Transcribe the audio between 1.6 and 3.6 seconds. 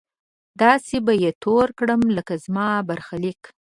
کړم لکه زما برخليک